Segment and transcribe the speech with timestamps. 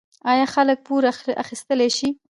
[0.31, 1.03] آیا خلک پور
[1.43, 2.09] اخیستلی شي؟